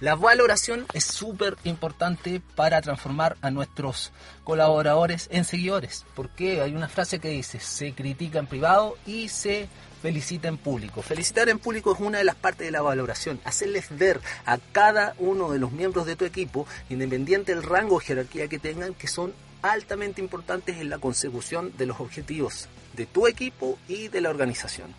La 0.00 0.14
valoración 0.14 0.86
es 0.92 1.02
súper 1.02 1.56
importante 1.64 2.40
para 2.54 2.80
transformar 2.80 3.36
a 3.42 3.50
nuestros 3.50 4.12
colaboradores 4.44 5.26
en 5.32 5.44
seguidores, 5.44 6.06
porque 6.14 6.60
hay 6.60 6.72
una 6.72 6.88
frase 6.88 7.18
que 7.18 7.30
dice, 7.30 7.58
se 7.58 7.94
critica 7.94 8.38
en 8.38 8.46
privado 8.46 8.96
y 9.06 9.28
se 9.28 9.68
felicita 10.00 10.46
en 10.46 10.56
público. 10.56 11.02
Felicitar 11.02 11.48
en 11.48 11.58
público 11.58 11.92
es 11.92 11.98
una 11.98 12.18
de 12.18 12.24
las 12.24 12.36
partes 12.36 12.64
de 12.64 12.70
la 12.70 12.80
valoración, 12.80 13.40
hacerles 13.44 13.86
ver 13.90 14.20
a 14.46 14.58
cada 14.70 15.16
uno 15.18 15.50
de 15.50 15.58
los 15.58 15.72
miembros 15.72 16.06
de 16.06 16.14
tu 16.14 16.24
equipo, 16.24 16.68
independiente 16.88 17.52
del 17.52 17.64
rango 17.64 17.96
o 17.96 18.00
jerarquía 18.00 18.46
que 18.46 18.60
tengan, 18.60 18.94
que 18.94 19.08
son 19.08 19.34
altamente 19.62 20.20
importantes 20.20 20.76
en 20.76 20.90
la 20.90 20.98
consecución 20.98 21.76
de 21.76 21.86
los 21.86 21.98
objetivos 21.98 22.68
de 22.92 23.06
tu 23.06 23.26
equipo 23.26 23.76
y 23.88 24.06
de 24.06 24.20
la 24.20 24.30
organización. 24.30 24.94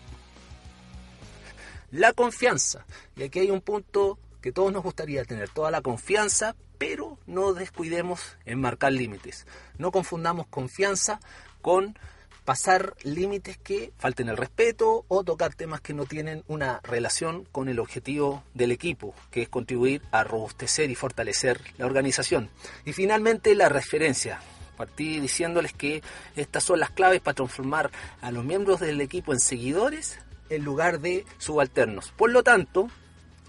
La 1.90 2.12
confianza. 2.12 2.84
Y 3.16 3.22
aquí 3.22 3.38
hay 3.38 3.50
un 3.50 3.62
punto 3.62 4.18
que 4.40 4.52
todos 4.52 4.72
nos 4.72 4.82
gustaría 4.82 5.24
tener, 5.24 5.48
toda 5.48 5.70
la 5.70 5.82
confianza, 5.82 6.54
pero 6.78 7.18
no 7.26 7.52
descuidemos 7.52 8.36
en 8.44 8.60
marcar 8.60 8.92
límites. 8.92 9.46
No 9.78 9.92
confundamos 9.92 10.46
confianza 10.46 11.20
con 11.60 11.96
pasar 12.44 12.94
límites 13.04 13.58
que 13.58 13.92
falten 13.98 14.28
el 14.28 14.36
respeto 14.36 15.04
o 15.08 15.22
tocar 15.24 15.54
temas 15.54 15.80
que 15.80 15.94
no 15.94 16.06
tienen 16.06 16.42
una 16.48 16.80
relación 16.82 17.44
con 17.52 17.68
el 17.68 17.78
objetivo 17.78 18.42
del 18.54 18.72
equipo, 18.72 19.14
que 19.30 19.42
es 19.42 19.48
contribuir 19.48 20.02
a 20.10 20.24
robustecer 20.24 20.90
y 20.90 20.94
fortalecer 20.94 21.60
la 21.78 21.86
organización. 21.86 22.50
Y 22.84 22.92
finalmente 22.92 23.54
la 23.54 23.68
referencia. 23.68 24.40
Partí 24.76 25.20
diciéndoles 25.20 25.74
que 25.74 26.02
estas 26.34 26.64
son 26.64 26.80
las 26.80 26.90
claves 26.90 27.20
para 27.20 27.34
transformar 27.34 27.90
a 28.22 28.30
los 28.30 28.44
miembros 28.44 28.80
del 28.80 29.00
equipo 29.00 29.32
en 29.32 29.38
seguidores 29.40 30.18
en 30.48 30.64
lugar 30.64 31.00
de 31.00 31.26
subalternos. 31.38 32.12
Por 32.12 32.30
lo 32.30 32.42
tanto, 32.42 32.88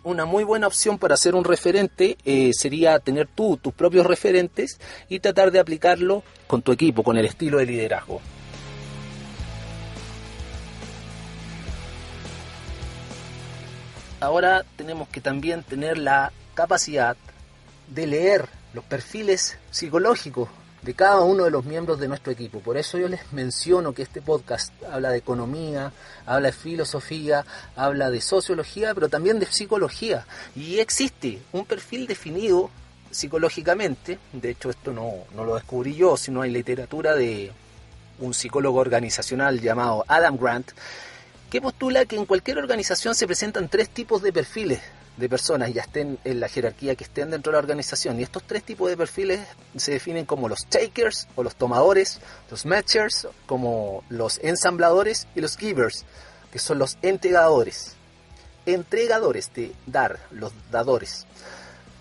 una 0.03 0.25
muy 0.25 0.43
buena 0.43 0.67
opción 0.67 0.97
para 0.97 1.17
ser 1.17 1.35
un 1.35 1.43
referente 1.43 2.17
eh, 2.25 2.51
sería 2.53 2.99
tener 2.99 3.27
tú 3.27 3.57
tus 3.57 3.73
propios 3.73 4.05
referentes 4.05 4.79
y 5.09 5.19
tratar 5.19 5.51
de 5.51 5.59
aplicarlo 5.59 6.23
con 6.47 6.61
tu 6.61 6.71
equipo, 6.71 7.03
con 7.03 7.17
el 7.17 7.25
estilo 7.25 7.59
de 7.59 7.65
liderazgo. 7.65 8.21
Ahora 14.19 14.63
tenemos 14.75 15.07
que 15.09 15.21
también 15.21 15.63
tener 15.63 15.97
la 15.97 16.31
capacidad 16.53 17.17
de 17.87 18.07
leer 18.07 18.47
los 18.73 18.83
perfiles 18.85 19.57
psicológicos 19.71 20.49
de 20.81 20.93
cada 20.93 21.21
uno 21.21 21.43
de 21.43 21.51
los 21.51 21.63
miembros 21.65 21.99
de 21.99 22.07
nuestro 22.07 22.31
equipo. 22.31 22.59
Por 22.59 22.77
eso 22.77 22.97
yo 22.97 23.07
les 23.07 23.31
menciono 23.33 23.93
que 23.93 24.01
este 24.01 24.21
podcast 24.21 24.71
habla 24.91 25.11
de 25.11 25.17
economía, 25.17 25.91
habla 26.25 26.47
de 26.47 26.53
filosofía, 26.53 27.45
habla 27.75 28.09
de 28.09 28.21
sociología, 28.21 28.93
pero 28.93 29.07
también 29.07 29.39
de 29.39 29.45
psicología. 29.45 30.25
Y 30.55 30.79
existe 30.79 31.39
un 31.51 31.65
perfil 31.65 32.07
definido 32.07 32.69
psicológicamente, 33.11 34.17
de 34.33 34.49
hecho 34.49 34.69
esto 34.69 34.93
no, 34.93 35.11
no 35.35 35.43
lo 35.43 35.55
descubrí 35.55 35.95
yo, 35.95 36.17
sino 36.17 36.41
hay 36.41 36.51
literatura 36.51 37.13
de 37.13 37.51
un 38.19 38.33
psicólogo 38.33 38.79
organizacional 38.79 39.59
llamado 39.59 40.05
Adam 40.07 40.37
Grant, 40.37 40.71
que 41.49 41.61
postula 41.61 42.05
que 42.05 42.15
en 42.15 42.25
cualquier 42.25 42.57
organización 42.57 43.13
se 43.13 43.27
presentan 43.27 43.67
tres 43.67 43.89
tipos 43.89 44.21
de 44.21 44.31
perfiles 44.31 44.79
de 45.17 45.29
personas 45.29 45.73
ya 45.73 45.81
estén 45.81 46.17
en 46.23 46.39
la 46.39 46.47
jerarquía 46.47 46.95
que 46.95 47.03
estén 47.03 47.31
dentro 47.31 47.51
de 47.51 47.55
la 47.55 47.59
organización. 47.59 48.19
Y 48.19 48.23
estos 48.23 48.43
tres 48.43 48.63
tipos 48.63 48.89
de 48.89 48.97
perfiles 48.97 49.41
se 49.75 49.91
definen 49.91 50.25
como 50.25 50.49
los 50.49 50.65
takers 50.67 51.27
o 51.35 51.43
los 51.43 51.55
tomadores, 51.55 52.19
los 52.49 52.65
matchers 52.65 53.27
como 53.45 54.03
los 54.09 54.39
ensambladores 54.43 55.27
y 55.35 55.41
los 55.41 55.57
givers, 55.57 56.05
que 56.51 56.59
son 56.59 56.79
los 56.79 56.97
entregadores. 57.01 57.95
Entregadores 58.65 59.51
de 59.53 59.73
dar, 59.85 60.19
los 60.31 60.53
dadores. 60.71 61.25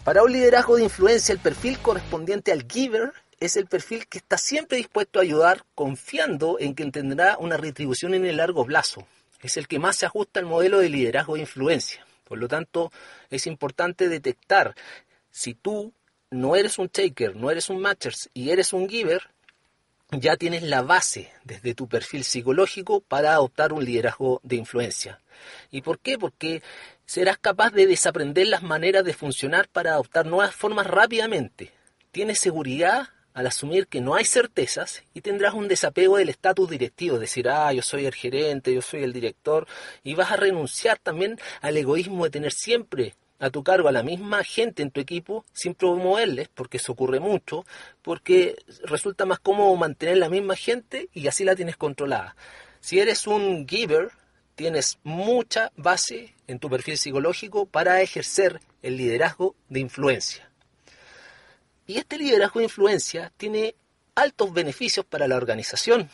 Para 0.05 0.23
un 0.23 0.33
liderazgo 0.33 0.77
de 0.77 0.85
influencia, 0.85 1.33
el 1.33 1.39
perfil 1.39 1.79
correspondiente 1.79 2.53
al 2.53 2.67
giver 2.67 3.13
es 3.39 3.57
el 3.57 3.67
perfil 3.67 4.07
que 4.07 4.19
está 4.19 4.37
siempre 4.37 4.77
dispuesto 4.77 5.19
a 5.19 5.23
ayudar, 5.23 5.65
confiando 5.75 6.59
en 6.59 6.75
que 6.75 6.91
tendrá 6.91 7.39
una 7.39 7.57
retribución 7.57 8.15
en 8.15 8.27
el 8.27 8.37
largo 8.37 8.65
plazo. 8.67 9.07
Es 9.43 9.57
el 9.57 9.67
que 9.67 9.79
más 9.79 9.97
se 9.97 10.07
ajusta 10.07 10.41
al 10.41 10.47
modelo 10.47 10.79
de 10.79 10.91
liderazgo 10.91 11.35
de 11.35 11.41
influencia. 11.41 12.05
Por 12.31 12.39
lo 12.39 12.47
tanto, 12.47 12.93
es 13.29 13.49
importante 13.49 14.09
detectar 14.09 14.77
si 15.33 15.55
tú 15.55 15.93
no 16.31 16.55
eres 16.55 16.79
un 16.79 16.89
taker, 16.89 17.35
no 17.35 17.51
eres 17.51 17.69
un 17.71 17.81
matcher 17.81 18.15
y 18.35 18.51
eres 18.51 18.73
un 18.73 18.89
giver, 18.89 19.31
ya 20.13 20.37
tienes 20.37 20.63
la 20.63 20.83
base 20.83 21.33
desde 21.43 21.75
tu 21.75 21.89
perfil 21.89 22.23
psicológico 22.23 23.01
para 23.01 23.33
adoptar 23.33 23.73
un 23.73 23.85
liderazgo 23.85 24.41
de 24.45 24.55
influencia. 24.55 25.21
¿Y 25.73 25.83
por 25.83 25.99
qué? 25.99 26.19
Porque 26.19 26.63
serás 27.05 27.37
capaz 27.37 27.73
de 27.73 27.89
desaprender 27.89 28.47
las 28.47 28.63
maneras 28.63 29.05
de 29.05 29.13
funcionar 29.13 29.67
para 29.67 29.95
adoptar 29.95 30.27
nuevas 30.27 30.55
formas 30.55 30.87
rápidamente. 30.87 31.73
Tienes 32.13 32.39
seguridad 32.39 33.09
al 33.35 33.47
asumir 33.47 33.87
que 33.87 34.01
no 34.01 34.15
hay 34.15 34.25
certezas 34.25 35.03
y 35.15 35.21
tendrás 35.21 35.55
un 35.55 35.69
desapego 35.69 36.17
del 36.17 36.29
estatus 36.29 36.69
directivo, 36.71 37.19
decir, 37.19 37.49
ah, 37.49 37.73
yo 37.73 37.83
soy 37.83 38.07
el 38.07 38.15
gerente, 38.15 38.75
yo 38.75 38.83
soy 38.83 39.03
el 39.03 39.13
director, 39.13 39.67
y 40.03 40.15
vas 40.15 40.33
a 40.33 40.37
renunciar 40.37 40.99
también 40.99 41.39
al 41.61 41.77
egoísmo 41.77 42.25
de 42.25 42.31
tener 42.31 42.53
siempre 42.53 43.15
a 43.39 43.51
tu 43.51 43.65
cargo 43.65 43.89
a 43.89 43.93
la 43.93 44.03
misma 44.03 44.45
gente 44.45 44.83
en 44.83 44.91
tu 44.91 45.01
equipo 45.01 45.45
sin 45.53 45.75
promoverles, 45.75 46.49
porque 46.49 46.77
eso 46.77 46.93
ocurre 46.93 47.21
mucho, 47.21 47.65
porque 48.03 48.57
resulta 48.85 49.25
más 49.25 49.41
cómodo 49.41 49.75
mantener 49.77 50.19
la 50.19 50.29
misma 50.29 50.57
gente 50.57 51.09
y 51.15 51.27
así 51.27 51.45
la 51.45 51.57
tienes 51.57 51.77
controlada. 51.77 52.37
Si 52.81 52.99
eres 52.99 53.27
un 53.27 53.67
giver, 53.67 54.11
tienes 54.55 54.99
mucha 55.05 55.73
base 55.77 56.35
en 56.47 56.59
tu 56.59 56.69
perfil 56.69 56.99
psicológico 56.99 57.65
para 57.65 58.03
ejercer 58.03 58.61
el 58.83 58.99
liderazgo 58.99 59.55
de 59.71 59.81
influencia. 59.81 60.50
Y 61.91 61.99
este 61.99 62.19
liderazgo 62.19 62.61
de 62.61 62.67
influencia 62.67 63.33
tiene 63.37 63.75
altos 64.15 64.53
beneficios 64.53 65.05
para 65.05 65.27
la 65.27 65.35
organización, 65.35 66.09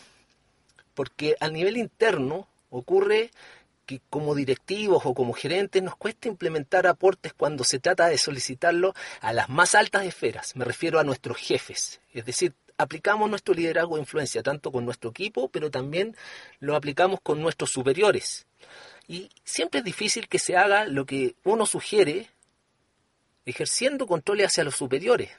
porque 0.94 1.36
a 1.38 1.50
nivel 1.50 1.76
interno 1.76 2.48
ocurre 2.70 3.30
que 3.84 4.00
como 4.08 4.34
directivos 4.34 5.02
o 5.04 5.12
como 5.12 5.34
gerentes 5.34 5.82
nos 5.82 5.94
cuesta 5.96 6.28
implementar 6.28 6.86
aportes 6.86 7.34
cuando 7.34 7.62
se 7.62 7.78
trata 7.78 8.08
de 8.08 8.16
solicitarlo 8.16 8.94
a 9.20 9.34
las 9.34 9.50
más 9.50 9.74
altas 9.74 10.06
esferas, 10.06 10.56
me 10.56 10.64
refiero 10.64 10.98
a 10.98 11.04
nuestros 11.04 11.36
jefes, 11.36 12.00
es 12.14 12.24
decir, 12.24 12.54
aplicamos 12.78 13.28
nuestro 13.28 13.52
liderazgo 13.52 13.96
de 13.96 14.00
influencia 14.00 14.42
tanto 14.42 14.72
con 14.72 14.86
nuestro 14.86 15.10
equipo, 15.10 15.50
pero 15.50 15.70
también 15.70 16.16
lo 16.58 16.74
aplicamos 16.74 17.20
con 17.20 17.42
nuestros 17.42 17.70
superiores. 17.70 18.46
Y 19.08 19.28
siempre 19.44 19.80
es 19.80 19.84
difícil 19.84 20.26
que 20.26 20.38
se 20.38 20.56
haga 20.56 20.86
lo 20.86 21.04
que 21.04 21.34
uno 21.44 21.66
sugiere 21.66 22.30
ejerciendo 23.44 24.06
control 24.06 24.40
hacia 24.40 24.64
los 24.64 24.74
superiores. 24.74 25.32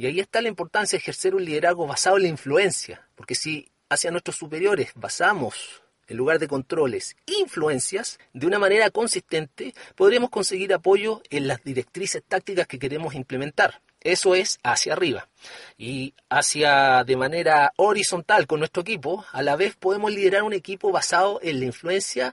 Y 0.00 0.06
ahí 0.06 0.18
está 0.18 0.40
la 0.40 0.48
importancia 0.48 0.96
de 0.96 1.02
ejercer 1.02 1.34
un 1.34 1.44
liderazgo 1.44 1.86
basado 1.86 2.16
en 2.16 2.22
la 2.22 2.30
influencia, 2.30 3.06
porque 3.16 3.34
si 3.34 3.70
hacia 3.90 4.10
nuestros 4.10 4.34
superiores 4.34 4.92
basamos, 4.94 5.82
en 6.08 6.16
lugar 6.16 6.38
de 6.38 6.48
controles, 6.48 7.18
influencias, 7.26 8.18
de 8.32 8.46
una 8.46 8.58
manera 8.58 8.88
consistente, 8.88 9.74
podremos 9.96 10.30
conseguir 10.30 10.72
apoyo 10.72 11.20
en 11.28 11.46
las 11.46 11.62
directrices 11.62 12.22
tácticas 12.26 12.66
que 12.66 12.78
queremos 12.78 13.14
implementar. 13.14 13.82
Eso 14.00 14.34
es 14.34 14.58
hacia 14.62 14.94
arriba. 14.94 15.28
Y 15.76 16.14
hacia 16.30 17.04
de 17.04 17.16
manera 17.16 17.74
horizontal 17.76 18.46
con 18.46 18.60
nuestro 18.60 18.80
equipo, 18.80 19.26
a 19.32 19.42
la 19.42 19.54
vez 19.54 19.76
podemos 19.76 20.10
liderar 20.10 20.44
un 20.44 20.54
equipo 20.54 20.90
basado 20.90 21.40
en 21.42 21.60
la 21.60 21.66
influencia 21.66 22.32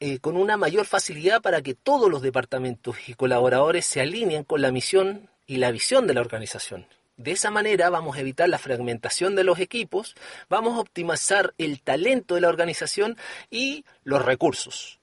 eh, 0.00 0.18
con 0.18 0.36
una 0.36 0.56
mayor 0.56 0.86
facilidad 0.86 1.40
para 1.40 1.62
que 1.62 1.74
todos 1.74 2.10
los 2.10 2.20
departamentos 2.20 2.96
y 3.06 3.14
colaboradores 3.14 3.86
se 3.86 4.00
alineen 4.00 4.42
con 4.42 4.60
la 4.60 4.72
misión 4.72 5.30
y 5.50 5.56
la 5.56 5.72
visión 5.72 6.06
de 6.06 6.14
la 6.14 6.20
organización. 6.20 6.86
De 7.16 7.32
esa 7.32 7.50
manera 7.50 7.90
vamos 7.90 8.16
a 8.16 8.20
evitar 8.20 8.48
la 8.48 8.56
fragmentación 8.56 9.34
de 9.34 9.42
los 9.42 9.58
equipos, 9.58 10.14
vamos 10.48 10.76
a 10.76 10.78
optimizar 10.78 11.54
el 11.58 11.82
talento 11.82 12.36
de 12.36 12.42
la 12.42 12.48
organización 12.48 13.16
y 13.50 13.84
los 14.04 14.24
recursos. 14.24 14.99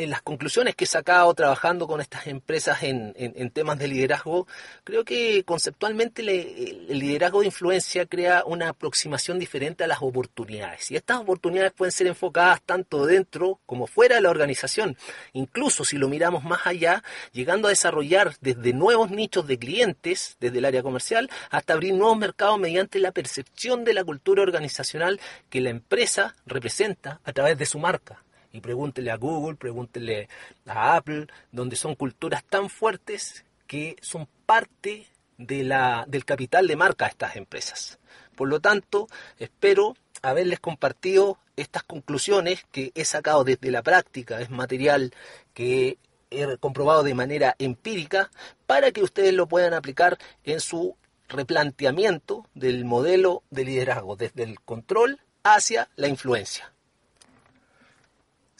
en 0.00 0.10
las 0.10 0.22
conclusiones 0.22 0.74
que 0.74 0.84
he 0.84 0.86
sacado 0.86 1.32
trabajando 1.34 1.86
con 1.86 2.00
estas 2.00 2.26
empresas 2.26 2.82
en, 2.82 3.50
temas 3.52 3.78
de 3.78 3.88
liderazgo, 3.88 4.46
creo 4.82 5.04
que 5.04 5.44
conceptualmente 5.44 6.22
el 6.22 6.98
liderazgo 6.98 7.40
de 7.40 7.46
influencia 7.46 8.06
crea 8.06 8.44
una 8.46 8.70
aproximación 8.70 9.38
diferente 9.38 9.84
a 9.84 9.86
las 9.86 10.00
oportunidades. 10.00 10.90
Y 10.90 10.96
estas 10.96 11.18
oportunidades 11.18 11.72
pueden 11.72 11.92
ser 11.92 12.06
enfocadas 12.06 12.62
tanto 12.62 13.04
dentro 13.04 13.60
como 13.66 13.86
fuera 13.86 14.16
de 14.16 14.22
la 14.22 14.30
organización. 14.30 14.96
Incluso 15.34 15.84
si 15.84 15.98
lo 15.98 16.08
miramos 16.08 16.44
más 16.44 16.66
allá, 16.66 17.02
llegando 17.32 17.68
a 17.68 17.70
desarrollar 17.70 18.34
desde 18.40 18.72
nuevos 18.72 19.10
nichos 19.10 19.46
de 19.46 19.58
clientes, 19.58 20.36
desde 20.40 20.58
el 20.58 20.64
área 20.64 20.82
comercial, 20.82 21.30
hasta 21.50 21.74
abrir 21.74 21.94
nuevos 21.94 22.16
mercados 22.16 22.58
mediante 22.58 22.98
la 22.98 23.12
percepción 23.12 23.84
de 23.84 23.94
la 23.94 24.04
cultura 24.04 24.42
organizacional 24.42 25.20
que 25.50 25.60
la 25.60 25.70
empresa 25.70 26.34
representa 26.46 27.20
a 27.24 27.32
través 27.32 27.58
de 27.58 27.66
su 27.66 27.78
marca 27.78 28.22
y 28.52 28.60
pregúntele 28.60 29.10
a 29.10 29.16
Google, 29.16 29.56
pregúntele 29.56 30.28
a 30.66 30.96
Apple, 30.96 31.26
donde 31.52 31.76
son 31.76 31.94
culturas 31.94 32.44
tan 32.44 32.70
fuertes 32.70 33.44
que 33.66 33.96
son 34.00 34.28
parte 34.46 35.06
del 35.38 36.24
capital 36.24 36.66
de 36.66 36.76
marca 36.76 37.04
de 37.06 37.10
estas 37.10 37.36
empresas. 37.36 37.98
Por 38.36 38.48
lo 38.48 38.60
tanto, 38.60 39.08
espero 39.38 39.96
haberles 40.22 40.60
compartido 40.60 41.38
estas 41.56 41.82
conclusiones 41.82 42.64
que 42.72 42.92
he 42.94 43.04
sacado 43.04 43.44
desde 43.44 43.70
la 43.70 43.82
práctica, 43.82 44.40
es 44.40 44.50
material 44.50 45.14
que 45.54 45.98
he 46.30 46.56
comprobado 46.58 47.02
de 47.02 47.14
manera 47.14 47.54
empírica, 47.58 48.30
para 48.66 48.92
que 48.92 49.02
ustedes 49.02 49.34
lo 49.34 49.46
puedan 49.46 49.74
aplicar 49.74 50.18
en 50.44 50.60
su 50.60 50.96
replanteamiento 51.28 52.46
del 52.54 52.84
modelo 52.84 53.42
de 53.50 53.64
liderazgo, 53.64 54.16
desde 54.16 54.42
el 54.42 54.60
control 54.60 55.20
hacia 55.42 55.88
la 55.96 56.08
influencia. 56.08 56.72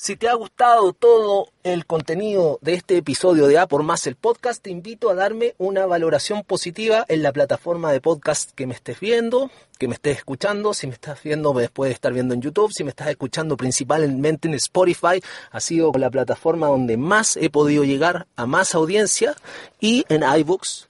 Si 0.02 0.16
te 0.16 0.30
ha 0.30 0.34
gustado 0.34 0.94
todo 0.94 1.48
el 1.62 1.84
contenido 1.84 2.58
de 2.62 2.72
este 2.72 2.96
episodio 2.96 3.48
de 3.48 3.58
A 3.58 3.66
por 3.66 3.82
Más 3.82 4.06
el 4.06 4.16
podcast, 4.16 4.62
te 4.62 4.70
invito 4.70 5.10
a 5.10 5.14
darme 5.14 5.54
una 5.58 5.84
valoración 5.84 6.42
positiva 6.42 7.04
en 7.06 7.22
la 7.22 7.34
plataforma 7.34 7.92
de 7.92 8.00
podcast 8.00 8.52
que 8.52 8.66
me 8.66 8.72
estés 8.72 8.98
viendo, 8.98 9.50
que 9.78 9.88
me 9.88 9.94
estés 9.96 10.16
escuchando. 10.16 10.72
Si 10.72 10.86
me 10.86 10.94
estás 10.94 11.22
viendo, 11.22 11.52
después 11.52 11.90
de 11.90 11.92
estar 11.92 12.14
viendo 12.14 12.32
en 12.32 12.40
YouTube. 12.40 12.72
Si 12.72 12.82
me 12.82 12.88
estás 12.88 13.08
escuchando 13.08 13.58
principalmente 13.58 14.48
en 14.48 14.54
Spotify, 14.54 15.22
ha 15.50 15.60
sido 15.60 15.92
la 15.92 16.08
plataforma 16.08 16.68
donde 16.68 16.96
más 16.96 17.36
he 17.36 17.50
podido 17.50 17.84
llegar 17.84 18.26
a 18.36 18.46
más 18.46 18.74
audiencia. 18.74 19.36
Y 19.80 20.06
en 20.08 20.22
iBooks, 20.22 20.88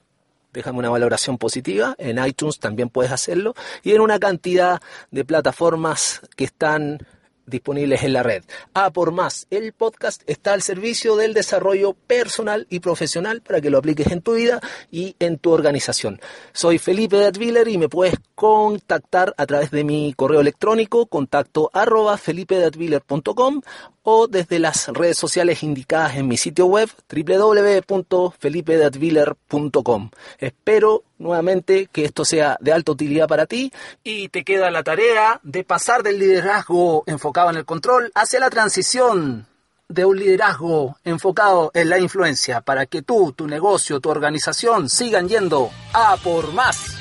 déjame 0.53 0.79
una 0.79 0.89
valoración 0.89 1.37
positiva. 1.37 1.95
En 1.97 2.17
iTunes 2.25 2.59
también 2.59 2.87
puedes 2.87 3.11
hacerlo. 3.11 3.55
Y 3.83 3.91
en 3.91 3.99
una 3.99 4.19
cantidad 4.19 4.81
de 5.11 5.25
plataformas 5.25 6.21
que 6.37 6.45
están 6.45 7.05
disponibles 7.45 8.03
en 8.03 8.13
la 8.13 8.23
red. 8.23 8.43
A 8.73 8.91
por 8.91 9.11
más, 9.11 9.47
el 9.49 9.73
podcast 9.73 10.21
está 10.27 10.53
al 10.53 10.61
servicio 10.61 11.15
del 11.15 11.33
desarrollo 11.33 11.93
personal 11.93 12.67
y 12.69 12.79
profesional 12.79 13.41
para 13.41 13.61
que 13.61 13.69
lo 13.69 13.77
apliques 13.77 14.11
en 14.11 14.21
tu 14.21 14.35
vida 14.35 14.61
y 14.91 15.15
en 15.19 15.37
tu 15.37 15.51
organización. 15.51 16.19
Soy 16.53 16.77
Felipe 16.77 17.17
Datwiller 17.17 17.67
y 17.67 17.77
me 17.77 17.89
puedes 17.89 18.15
contactar 18.35 19.33
a 19.37 19.45
través 19.45 19.71
de 19.71 19.83
mi 19.83 20.13
correo 20.13 20.41
electrónico 20.41 21.05
contacto 21.05 21.69
arroba 21.73 22.17
felipedatwiller.com 22.17 23.61
o 24.03 24.27
desde 24.27 24.59
las 24.59 24.87
redes 24.87 25.17
sociales 25.17 25.63
indicadas 25.63 26.17
en 26.17 26.27
mi 26.27 26.35
sitio 26.37 26.65
web 26.65 26.89
www.felipedatwiller.com. 27.09 30.09
Espero 30.39 31.03
nuevamente 31.19 31.87
que 31.91 32.05
esto 32.05 32.25
sea 32.25 32.57
de 32.59 32.73
alta 32.73 32.93
utilidad 32.93 33.27
para 33.27 33.45
ti 33.45 33.71
y 34.03 34.29
te 34.29 34.43
queda 34.43 34.71
la 34.71 34.81
tarea 34.83 35.39
de 35.43 35.63
pasar 35.63 36.01
del 36.01 36.17
liderazgo 36.17 37.03
enfocado 37.05 37.40
en 37.49 37.57
el 37.57 37.65
control 37.65 38.11
hacia 38.13 38.39
la 38.39 38.49
transición 38.49 39.47
de 39.87 40.05
un 40.05 40.17
liderazgo 40.17 40.97
enfocado 41.03 41.71
en 41.73 41.89
la 41.89 41.99
influencia 41.99 42.61
para 42.61 42.85
que 42.85 43.01
tú, 43.01 43.33
tu 43.33 43.47
negocio, 43.47 43.99
tu 43.99 44.09
organización 44.09 44.89
sigan 44.89 45.27
yendo 45.27 45.69
a 45.93 46.15
por 46.17 46.53
más. 46.53 47.00